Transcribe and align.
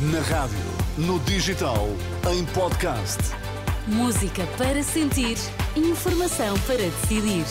Na 0.00 0.20
rádio, 0.20 0.56
no 0.96 1.18
digital, 1.20 1.88
em 2.32 2.44
podcast. 2.46 3.18
Música 3.88 4.46
para 4.56 4.82
sentir, 4.84 5.36
informação 5.74 6.56
para 6.60 6.76
decidir. 6.76 7.44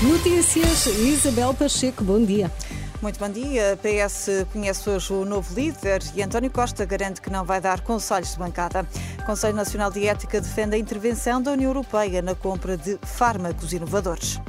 Notícias, 0.00 0.86
Isabel 0.86 1.52
Pacheco, 1.54 2.04
bom 2.04 2.24
dia. 2.24 2.52
Muito 3.02 3.18
bom 3.18 3.28
dia. 3.28 3.72
A 3.72 3.76
PS 3.76 4.46
conhece 4.52 4.88
hoje 4.88 5.12
o 5.12 5.24
novo 5.24 5.52
líder 5.54 6.02
e 6.14 6.22
António 6.22 6.50
Costa 6.52 6.84
garante 6.84 7.20
que 7.20 7.30
não 7.30 7.44
vai 7.44 7.60
dar 7.60 7.80
conselhos 7.80 8.32
de 8.32 8.38
bancada. 8.38 8.86
O 9.18 9.24
Conselho 9.24 9.56
Nacional 9.56 9.90
de 9.90 10.06
Ética 10.06 10.40
defende 10.40 10.76
a 10.76 10.78
intervenção 10.78 11.42
da 11.42 11.50
União 11.50 11.70
Europeia 11.70 12.22
na 12.22 12.36
compra 12.36 12.76
de 12.76 12.96
fármacos 13.02 13.72
inovadores. 13.72 14.40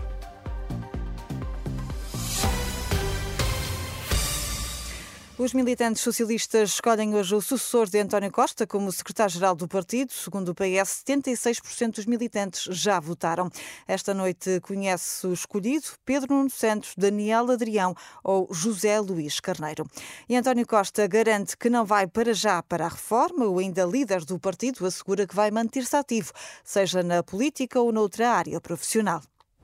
Os 5.41 5.53
militantes 5.53 6.01
socialistas 6.01 6.71
escolhem 6.71 7.15
hoje 7.15 7.33
o 7.33 7.39
sucessor 7.39 7.89
de 7.89 7.97
António 7.97 8.29
Costa 8.29 8.67
como 8.67 8.91
secretário-geral 8.91 9.55
do 9.55 9.69
partido. 9.69 10.11
Segundo 10.11 10.49
o 10.49 10.53
PS, 10.53 11.01
76% 11.07 11.95
dos 11.95 12.05
militantes 12.05 12.63
já 12.63 12.99
votaram. 12.99 13.49
Esta 13.87 14.13
noite 14.13 14.59
conhece 14.59 15.25
o 15.25 15.31
escolhido 15.31 15.85
Pedro 16.03 16.35
Nuno 16.35 16.49
Santos, 16.49 16.93
Daniel 16.97 17.49
Adrião 17.51 17.95
ou 18.21 18.49
José 18.51 18.99
Luís 18.99 19.39
Carneiro. 19.39 19.89
E 20.27 20.35
António 20.35 20.67
Costa 20.67 21.07
garante 21.07 21.55
que 21.55 21.69
não 21.69 21.85
vai 21.85 22.05
para 22.05 22.33
já 22.33 22.61
para 22.61 22.87
a 22.87 22.89
reforma. 22.89 23.47
O 23.47 23.59
ainda 23.59 23.85
líder 23.85 24.25
do 24.25 24.37
partido 24.37 24.85
assegura 24.85 25.25
que 25.25 25.33
vai 25.33 25.51
manter-se 25.51 25.95
ativo, 25.95 26.33
seja 26.65 27.01
na 27.01 27.23
política 27.23 27.79
ou 27.79 27.93
noutra 27.93 28.29
área 28.29 28.59
profissional. 28.59 29.21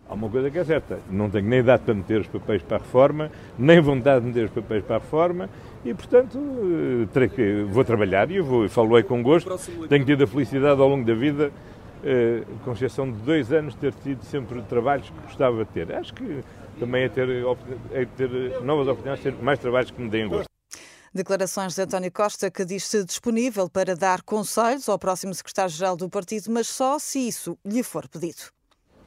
Há 0.08 0.14
uma 0.14 0.30
coisa 0.30 0.52
que 0.52 0.60
é 0.60 0.64
certa, 0.64 1.00
não 1.10 1.30
tenho 1.32 1.48
nem 1.48 1.60
idade 1.60 1.82
para 1.84 1.94
meter 1.96 2.22
os 2.22 2.28
papéis 2.28 2.62
para 2.62 2.78
a 2.78 2.80
reforma, 2.80 3.32
nem 3.58 3.82
vontade 3.82 4.22
de 4.22 4.28
meter 4.28 4.46
os 4.46 4.52
papéis 4.52 4.84
para 4.84 4.98
a 4.98 5.00
reforma 5.00 5.50
e, 5.84 5.94
portanto, 5.96 6.38
eh, 6.38 7.64
vou 7.68 7.84
trabalhar 7.84 8.30
e 8.30 8.36
eu 8.36 8.46
vou, 8.46 8.70
falo 8.70 8.96
aí 8.96 9.04
com 9.04 9.24
gosto. 9.24 9.58
Tenho 9.88 10.06
tido 10.06 10.24
a 10.24 10.28
felicidade 10.28 10.80
ao 10.80 10.88
longo 10.88 11.04
da 11.04 11.16
vida, 11.16 11.52
eh, 12.04 12.44
com 12.64 12.74
exceção 12.74 13.12
de 13.12 13.18
dois 13.18 13.52
anos, 13.52 13.74
ter 13.74 13.94
tido 13.94 14.24
sempre 14.26 14.62
trabalhos 14.64 15.10
que 15.10 15.20
gostava 15.22 15.66
de 15.66 15.72
ter. 15.72 15.92
Acho 15.92 16.14
que 16.14 16.44
também 16.80 17.06
é 17.06 17.10
ter, 17.10 17.28
é 17.92 18.06
ter 18.06 18.62
novas 18.62 18.88
oportunidades, 18.88 19.24
ter 19.24 19.34
mais 19.44 19.58
trabalhos 19.58 19.90
que 19.90 20.00
me 20.00 20.10
deem 20.10 20.28
gosto. 20.28 20.50
Declarações 21.12 21.74
de 21.74 21.82
António 21.82 22.12
Costa, 22.12 22.52
que 22.52 22.64
diz-se 22.64 23.04
disponível 23.04 23.70
para 23.70 23.96
dar 23.96 24.22
conselhos 24.22 24.88
ao 24.88 25.00
próximo 25.00 25.34
secretário-geral 25.34 25.96
do 25.96 26.10
partido, 26.10 26.52
mas 26.52 26.68
só 26.68 27.00
se 27.00 27.28
isso 27.28 27.58
lhe 27.66 27.82
for 27.82 28.08
pedido. 28.08 28.54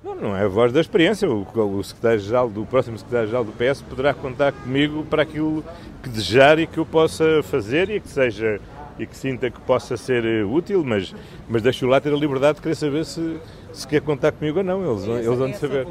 Não, 0.03 0.15
não 0.15 0.37
é 0.37 0.45
a 0.45 0.49
voz 0.49 0.73
da 0.73 0.81
experiência. 0.81 1.29
O, 1.29 1.43
o 1.43 1.83
secretário-geral 1.83 2.49
do 2.49 2.65
próximo 2.65 2.97
secretário-geral 2.97 3.45
do 3.45 3.53
PS 3.53 3.83
poderá 3.83 4.15
contar 4.15 4.53
comigo 4.53 5.05
para 5.05 5.23
aquilo 5.23 5.65
que 6.03 6.09
desejar 6.09 6.59
e 6.59 6.67
que 6.67 6.79
eu 6.79 6.87
possa 6.87 7.43
fazer 7.43 7.91
e 7.91 8.01
que 8.01 8.09
seja 8.09 8.61
e 8.99 9.07
que 9.07 9.17
sinta 9.17 9.49
que 9.51 9.61
possa 9.61 9.97
ser 9.97 10.25
eh, 10.25 10.43
útil, 10.43 10.83
mas, 10.85 11.15
mas 11.49 11.63
deixo 11.63 11.87
lá 11.87 12.01
ter 12.01 12.13
a 12.13 12.17
liberdade 12.17 12.57
de 12.57 12.63
querer 12.63 12.75
saber 12.75 13.05
se, 13.05 13.39
se 13.73 13.87
quer 13.87 14.01
contar 14.01 14.33
comigo 14.33 14.59
ou 14.59 14.65
não. 14.65 14.91
Eles, 14.91 15.05
eles 15.25 15.39
vão 15.39 15.51
de 15.51 15.57
saber. 15.57 15.87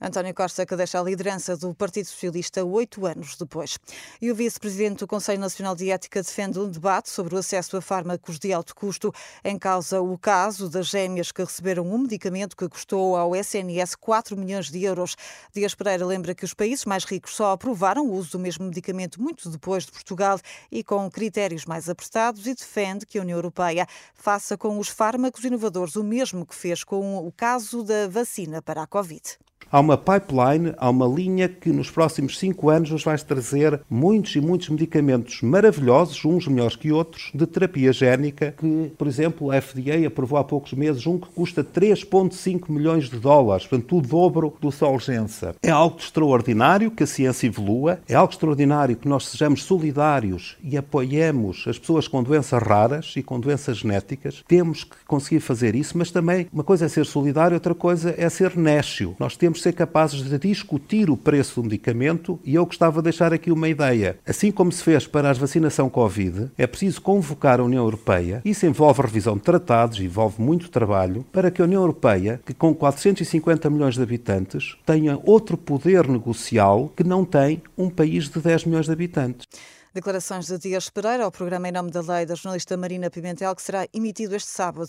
António 0.00 0.32
Costa, 0.32 0.64
que 0.64 0.76
deixa 0.76 1.00
a 1.00 1.02
liderança 1.02 1.56
do 1.56 1.74
Partido 1.74 2.06
Socialista 2.06 2.64
oito 2.64 3.04
anos 3.04 3.36
depois. 3.36 3.78
E 4.22 4.30
o 4.30 4.34
vice-presidente 4.34 5.00
do 5.00 5.08
Conselho 5.08 5.40
Nacional 5.40 5.74
de 5.74 5.90
Ética 5.90 6.22
defende 6.22 6.58
um 6.60 6.70
debate 6.70 7.10
sobre 7.10 7.34
o 7.34 7.38
acesso 7.38 7.76
a 7.76 7.80
fármacos 7.80 8.38
de 8.38 8.52
alto 8.52 8.76
custo. 8.76 9.12
Em 9.44 9.58
causa 9.58 10.00
o 10.00 10.16
caso 10.16 10.68
das 10.68 10.86
gêmeas 10.86 11.32
que 11.32 11.42
receberam 11.42 11.84
um 11.84 11.98
medicamento 11.98 12.56
que 12.56 12.68
custou 12.68 13.16
ao 13.16 13.34
SNS 13.34 13.96
4 13.96 14.36
milhões 14.36 14.70
de 14.70 14.84
euros. 14.84 15.16
Dias 15.52 15.74
Pereira 15.74 16.06
lembra 16.06 16.32
que 16.32 16.44
os 16.44 16.54
países 16.54 16.84
mais 16.84 17.04
ricos 17.04 17.34
só 17.34 17.50
aprovaram 17.50 18.06
o 18.06 18.12
uso 18.12 18.32
do 18.32 18.38
mesmo 18.38 18.66
medicamento 18.66 19.20
muito 19.20 19.50
depois 19.50 19.84
de 19.84 19.90
Portugal 19.90 20.38
e 20.70 20.84
com 20.84 21.10
critérios 21.10 21.64
mais 21.64 21.88
apertados 21.88 22.46
e 22.46 22.54
defende 22.54 23.04
que 23.04 23.18
a 23.18 23.22
União 23.22 23.36
Europeia 23.36 23.84
faça 24.14 24.56
com 24.56 24.78
os 24.78 24.88
fármacos 24.88 25.42
inovadores 25.42 25.96
o 25.96 26.04
mesmo 26.04 26.46
que 26.46 26.54
fez 26.54 26.84
com 26.84 27.26
o 27.26 27.32
caso 27.32 27.82
da 27.82 28.06
vacina 28.06 28.62
para 28.62 28.82
a 28.82 28.86
Covid. 28.86 29.38
Há 29.70 29.80
uma 29.80 29.98
pipeline, 29.98 30.72
há 30.78 30.88
uma 30.88 31.06
linha 31.06 31.46
que 31.46 31.70
nos 31.70 31.90
próximos 31.90 32.38
cinco 32.38 32.70
anos 32.70 32.90
nos 32.90 33.04
vai 33.04 33.18
trazer 33.18 33.80
muitos 33.90 34.34
e 34.34 34.40
muitos 34.40 34.70
medicamentos 34.70 35.42
maravilhosos, 35.42 36.24
uns 36.24 36.48
melhores 36.48 36.74
que 36.74 36.90
outros, 36.90 37.30
de 37.34 37.46
terapia 37.46 37.92
génica, 37.92 38.54
que, 38.58 38.92
por 38.96 39.06
exemplo, 39.06 39.50
a 39.50 39.60
FDA 39.60 40.06
aprovou 40.06 40.38
há 40.38 40.44
poucos 40.44 40.72
meses 40.72 41.06
um 41.06 41.18
que 41.18 41.28
custa 41.28 41.62
3,5 41.62 42.70
milhões 42.70 43.10
de 43.10 43.18
dólares, 43.18 43.66
portanto, 43.66 43.98
o 43.98 44.00
dobro 44.00 44.56
do 44.58 44.72
Solgença. 44.72 45.54
É 45.62 45.70
algo 45.70 45.98
extraordinário 45.98 46.90
que 46.90 47.02
a 47.02 47.06
ciência 47.06 47.46
evolua, 47.46 48.00
é 48.08 48.14
algo 48.14 48.32
extraordinário 48.32 48.96
que 48.96 49.08
nós 49.08 49.26
sejamos 49.26 49.64
solidários 49.64 50.56
e 50.62 50.78
apoiemos 50.78 51.66
as 51.68 51.78
pessoas 51.78 52.08
com 52.08 52.22
doenças 52.22 52.62
raras 52.62 53.12
e 53.16 53.22
com 53.22 53.38
doenças 53.38 53.76
genéticas. 53.78 54.42
Temos 54.48 54.84
que 54.84 54.96
conseguir 55.06 55.40
fazer 55.40 55.74
isso, 55.74 55.98
mas 55.98 56.10
também 56.10 56.46
uma 56.50 56.64
coisa 56.64 56.86
é 56.86 56.88
ser 56.88 57.04
solidário, 57.04 57.54
outra 57.54 57.74
coisa 57.74 58.14
é 58.16 58.28
ser 58.30 58.56
néscio. 58.56 59.14
Nós 59.18 59.36
temos 59.36 59.57
ser 59.60 59.72
capazes 59.72 60.22
de 60.22 60.38
discutir 60.38 61.10
o 61.10 61.16
preço 61.16 61.60
do 61.60 61.64
medicamento 61.64 62.38
e 62.44 62.54
eu 62.54 62.64
gostava 62.64 63.00
de 63.00 63.04
deixar 63.04 63.32
aqui 63.32 63.50
uma 63.50 63.68
ideia. 63.68 64.18
Assim 64.26 64.50
como 64.50 64.72
se 64.72 64.82
fez 64.82 65.06
para 65.06 65.30
a 65.30 65.32
vacinação 65.32 65.88
Covid, 65.88 66.50
é 66.56 66.66
preciso 66.66 67.00
convocar 67.00 67.60
a 67.60 67.64
União 67.64 67.84
Europeia. 67.84 68.40
Isso 68.44 68.66
envolve 68.66 69.02
revisão 69.02 69.36
de 69.36 69.42
tratados, 69.42 70.00
envolve 70.00 70.40
muito 70.40 70.70
trabalho, 70.70 71.24
para 71.32 71.50
que 71.50 71.60
a 71.60 71.64
União 71.64 71.82
Europeia, 71.82 72.40
que 72.44 72.54
com 72.54 72.74
450 72.74 73.70
milhões 73.70 73.94
de 73.94 74.02
habitantes, 74.02 74.76
tenha 74.84 75.18
outro 75.24 75.56
poder 75.56 76.08
negocial 76.08 76.92
que 76.96 77.04
não 77.04 77.24
tem 77.24 77.62
um 77.76 77.88
país 77.88 78.28
de 78.28 78.40
10 78.40 78.64
milhões 78.64 78.86
de 78.86 78.92
habitantes. 78.92 79.46
Declarações 79.98 80.46
de 80.46 80.56
Dias 80.58 80.88
Pereira 80.88 81.24
ao 81.24 81.32
programa 81.32 81.68
Em 81.68 81.72
Nome 81.72 81.90
da 81.90 82.00
Lei 82.00 82.24
da 82.24 82.36
jornalista 82.36 82.76
Marina 82.76 83.10
Pimentel, 83.10 83.52
que 83.52 83.60
será 83.60 83.84
emitido 83.92 84.36
este 84.36 84.48
sábado 84.48 84.88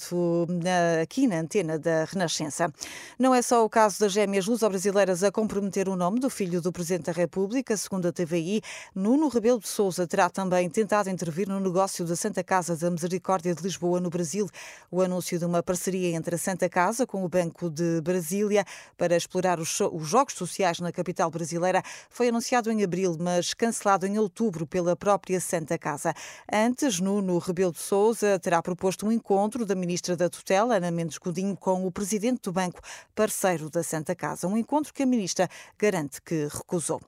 aqui 1.02 1.25
na 1.25 1.40
antena 1.40 1.80
da 1.80 2.06
Renascença. 2.06 2.72
Não 3.18 3.34
é 3.34 3.42
só 3.42 3.66
o 3.66 3.70
caso 3.70 4.00
das 4.02 4.12
gêmeas 4.12 4.46
luso-brasileiras 4.46 5.24
a 5.24 5.31
comprometer 5.31 5.90
o 5.90 5.96
nome 5.96 6.20
do 6.20 6.30
filho 6.30 6.62
do 6.62 6.72
Presidente 6.72 7.08
da 7.08 7.12
República, 7.12 7.75
segundo 7.75 8.08
a 8.08 8.12
TVI, 8.12 8.62
Nuno 8.94 9.30
Rebelo 9.30 9.58
de 9.58 9.68
Sousa 9.68 10.06
terá 10.06 10.30
também 10.30 10.70
tentado 10.70 11.09
intervir 11.09 11.50
no 11.50 11.59
negócio 11.59 12.06
da 12.06 12.16
Santa 12.16 12.44
Casa 12.44 12.78
da 12.78 12.91
Misericórdia 12.91 13.56
de 13.56 13.64
Lisboa, 13.64 14.00
no 14.00 14.12
Brasil. 14.12 14.47
O 14.91 15.02
anúncio 15.02 15.40
de 15.40 15.46
uma 15.46 15.64
parceria 15.64 16.16
entre 16.16 16.36
a 16.36 16.38
Santa 16.38 16.70
Casa 16.70 17.08
com 17.08 17.26
o 17.26 17.28
Banco 17.28 17.68
de 17.68 18.00
Brasília 18.02 18.64
para 18.96 19.18
explorar 19.18 19.59
os, 19.59 19.76
os 19.80 20.08
jogos 20.08 20.36
sociais 20.36 20.80
na 20.80 20.91
capital 20.91 21.31
brasileira 21.31 21.81
foi 22.12 22.30
anunciado 22.30 22.72
em 22.72 22.84
abril, 22.84 23.18
mas 23.20 23.56
cancelado 23.56 24.06
em 24.06 24.20
outubro 24.20 24.68
pela 24.68 24.99
própria 25.00 25.40
Santa 25.40 25.78
Casa. 25.78 26.14
Antes, 26.52 27.00
Nuno 27.00 27.38
Rebelo 27.40 27.72
de 27.72 27.80
Sousa 27.80 28.38
terá 28.38 28.62
proposto 28.62 29.08
um 29.08 29.12
encontro 29.12 29.66
da 29.66 29.74
ministra 29.74 30.18
da 30.18 30.30
Tutela, 30.30 30.76
Ana 30.76 30.92
Mendes 30.92 31.18
Godinho, 31.18 31.56
com 31.56 31.88
o 31.88 31.92
presidente 31.92 32.42
do 32.44 32.52
banco, 32.52 32.82
parceiro 33.16 33.70
da 33.70 33.82
Santa 33.82 34.14
Casa. 34.14 34.48
Um 34.48 34.58
encontro 34.58 34.94
que 34.94 35.04
a 35.04 35.06
ministra 35.06 35.50
garante 35.78 36.22
que 36.22 36.48
recusou. 36.52 37.00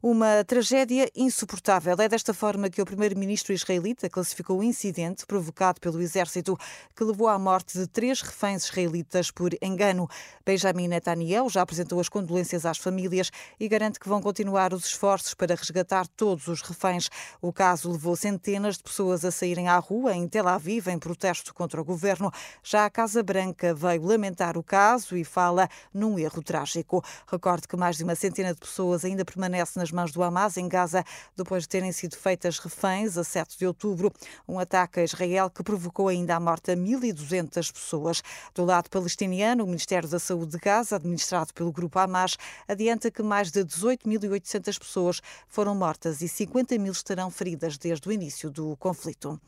Uma 0.00 0.44
tragédia 0.44 1.10
insuportável. 1.14 1.96
É 1.98 2.08
desta 2.08 2.32
forma 2.32 2.70
que 2.70 2.80
o 2.80 2.86
primeiro-ministro 2.86 3.52
israelita 3.52 4.08
classificou 4.08 4.60
o 4.60 4.62
incidente 4.62 5.26
provocado 5.26 5.80
pelo 5.80 6.00
exército 6.00 6.56
que 6.94 7.02
levou 7.02 7.28
à 7.28 7.38
morte 7.38 7.76
de 7.76 7.86
três 7.88 8.20
reféns 8.20 8.64
israelitas 8.64 9.30
por 9.30 9.50
engano. 9.60 10.08
Benjamin 10.46 10.86
Netanyahu 10.88 11.48
já 11.48 11.62
apresentou 11.62 11.98
as 11.98 12.08
condolências 12.08 12.64
às 12.64 12.78
famílias 12.78 13.30
e 13.58 13.68
garante 13.68 13.98
que 13.98 14.08
vão 14.08 14.20
continuar 14.22 14.72
os 14.72 14.84
esforços 14.84 15.34
para 15.34 15.54
resgatar 15.54 16.06
todos 16.06 16.46
os 16.46 16.62
reféns. 16.62 17.08
O 17.40 17.52
caso 17.52 17.90
levou 17.90 18.16
centenas 18.16 18.76
de 18.76 18.82
pessoas 18.82 19.24
a 19.24 19.30
saírem 19.30 19.68
à 19.68 19.78
rua 19.78 20.14
em 20.14 20.26
Tel 20.28 20.48
Aviv 20.48 20.88
em 20.88 20.98
protesto 20.98 21.52
contra 21.52 21.80
o 21.80 21.84
governo. 21.84 22.30
Já 22.62 22.84
a 22.84 22.90
Casa 22.90 23.22
Branca 23.22 23.74
veio 23.74 24.02
lamentar 24.04 24.56
o 24.56 24.62
caso 24.62 25.16
e 25.16 25.24
fala 25.24 25.68
num 25.92 26.18
erro 26.18 26.42
trágico. 26.42 27.04
Recorde 27.26 27.68
que 27.68 27.76
mais 27.76 27.96
de 27.96 28.04
uma 28.04 28.14
centena 28.14 28.54
de 28.54 28.60
pessoas 28.60 29.04
ainda 29.04 29.24
permanece 29.24 29.78
nas 29.78 29.92
mãos 29.92 30.12
do 30.12 30.22
Hamas 30.22 30.56
em 30.56 30.68
Gaza 30.68 31.04
depois 31.36 31.64
de 31.64 31.68
terem 31.68 31.92
sido 31.92 32.16
feitas 32.16 32.58
reféns 32.58 33.18
a 33.18 33.24
7 33.24 33.58
de 33.58 33.66
outubro. 33.66 34.12
Um 34.48 34.58
ataque 34.58 35.00
a 35.00 35.04
Israel 35.04 35.50
que 35.50 35.62
provocou 35.62 36.08
ainda 36.08 36.36
a 36.36 36.40
morte 36.40 36.70
a 36.70 36.76
1.200 36.76 37.72
pessoas. 37.72 38.22
Do 38.54 38.64
lado 38.64 38.88
palestiniano, 38.88 39.64
o 39.64 39.66
Ministério 39.66 40.08
da 40.08 40.18
Saúde 40.18 40.52
de 40.52 40.58
Gaza, 40.58 40.96
administrado 40.96 41.52
pelo 41.52 41.72
grupo 41.72 41.98
Hamas, 41.98 42.36
adianta 42.66 43.10
que 43.10 43.22
mais 43.22 43.50
de 43.50 43.64
18.800 43.64 44.78
pessoas 44.78 45.20
foram 45.48 45.74
mortas 45.74 46.22
e 46.22 46.28
50 46.28 46.78
mil 46.78 46.92
estarão 46.92 47.19
estarão 47.20 47.30
feridas 47.30 47.76
desde 47.76 48.08
o 48.08 48.12
início 48.12 48.50
do 48.50 48.76
conflito. 48.76 49.38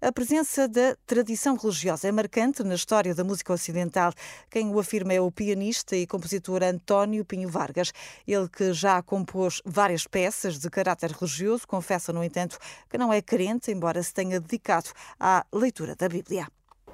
A 0.00 0.12
presença 0.12 0.68
da 0.68 0.94
tradição 1.06 1.56
religiosa 1.56 2.06
é 2.06 2.12
marcante 2.12 2.62
na 2.62 2.74
história 2.74 3.14
da 3.14 3.24
música 3.24 3.52
ocidental. 3.52 4.12
Quem 4.50 4.70
o 4.70 4.78
afirma 4.78 5.12
é 5.12 5.20
o 5.20 5.32
pianista 5.32 5.96
e 5.96 6.06
compositor 6.06 6.62
António 6.62 7.24
Pinho 7.24 7.48
Vargas. 7.48 7.92
Ele 8.26 8.48
que 8.48 8.72
já 8.72 9.02
compôs 9.02 9.60
várias 9.64 10.06
peças 10.06 10.58
de 10.58 10.70
caráter 10.70 11.10
religioso, 11.10 11.66
confessa, 11.66 12.12
no 12.12 12.22
entanto, 12.22 12.58
que 12.88 12.98
não 12.98 13.12
é 13.12 13.20
crente, 13.20 13.72
embora 13.72 14.02
se 14.02 14.14
tenha 14.14 14.38
dedicado 14.38 14.90
à 15.18 15.44
leitura 15.52 15.96
da 15.96 16.08
Bíblia. 16.08 16.46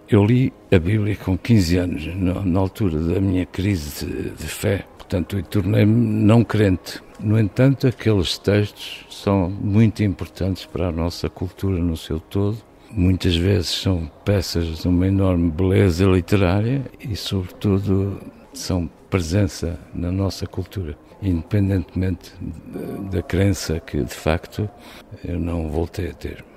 Eu 0.08 0.24
li 0.24 0.52
a 0.70 0.78
Bíblia 0.78 1.16
com 1.16 1.36
15 1.36 1.76
anos, 1.76 2.06
na, 2.16 2.60
altura 2.60 2.98
da 2.98 3.20
minha 3.20 3.46
crise 3.46 4.06
de 4.06 4.48
fé, 4.48 4.86
portanto, 5.12 5.38
e 5.38 5.42
tornei-me 5.42 5.94
não 6.24 6.42
crente. 6.42 7.02
No 7.20 7.38
entanto, 7.38 7.86
aqueles 7.86 8.38
textos 8.38 9.04
são 9.10 9.50
muito 9.50 10.02
importantes 10.02 10.64
para 10.64 10.88
a 10.88 10.92
nossa 10.92 11.28
cultura 11.28 11.78
no 11.78 11.96
seu 11.96 12.18
todo. 12.18 12.56
Muitas 12.90 13.36
vezes 13.36 13.68
são 13.68 14.10
peças 14.24 14.78
de 14.78 14.88
uma 14.88 15.06
enorme 15.06 15.50
beleza 15.50 16.06
literária 16.06 16.82
e, 16.98 17.14
sobretudo, 17.14 18.20
são 18.54 18.88
presença 19.10 19.78
na 19.94 20.10
nossa 20.10 20.46
cultura, 20.46 20.96
independentemente 21.22 22.32
da 23.10 23.22
crença 23.22 23.80
que, 23.80 24.02
de 24.02 24.14
facto, 24.14 24.68
eu 25.22 25.38
não 25.38 25.68
voltei 25.68 26.08
a 26.08 26.14
ter. 26.14 26.51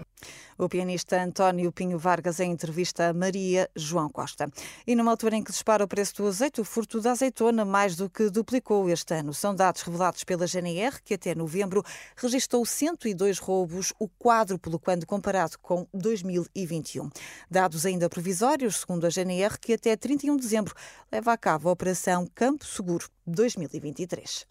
O 0.58 0.70
pianista 0.70 1.22
António 1.22 1.70
Pinho 1.70 2.00
Vargas 2.00 2.40
em 2.40 2.50
entrevista 2.50 3.10
a 3.10 3.14
Maria 3.14 3.70
João 3.76 4.10
Costa. 4.10 4.50
E 4.88 4.96
numa 4.96 5.12
altura 5.12 5.36
em 5.36 5.44
que 5.44 5.52
dispara 5.52 5.84
o 5.84 5.88
preço 5.88 6.16
do 6.16 6.28
azeite, 6.28 6.62
o 6.62 6.64
furto 6.64 7.02
da 7.02 7.12
azeitona 7.12 7.66
mais 7.66 7.98
do 7.98 8.10
que 8.10 8.30
duplicou 8.30 8.90
este 8.90 9.14
ano. 9.14 9.34
São 9.34 9.54
dados 9.54 9.82
revelados 9.82 10.24
pela 10.24 10.48
GNR, 10.48 11.02
que 11.04 11.16
até 11.16 11.36
novembro 11.36 11.84
registrou 12.16 12.66
102 12.66 13.38
roubos, 13.38 13.92
o 14.00 14.08
quádruplo 14.08 14.80
quando 14.80 15.06
comparado 15.06 15.60
com 15.62 15.86
2021. 15.94 17.10
Dados 17.52 17.86
ainda 17.86 18.10
provisórios, 18.10 18.78
segundo 18.78 19.06
a 19.06 19.10
GNR, 19.10 19.60
que 19.60 19.74
até 19.74 19.98
31 19.98 20.38
de 20.38 20.44
dezembro 20.44 20.74
leva 21.12 21.34
a 21.34 21.38
cabo 21.38 21.68
a 21.68 21.74
Operação 21.74 22.26
Campo 22.34 22.66
Seguro 22.66 23.10
2023. 23.28 24.46